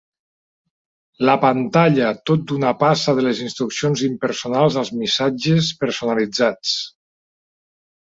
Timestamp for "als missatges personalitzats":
4.85-6.77